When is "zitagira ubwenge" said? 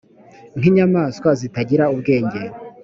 1.39-2.41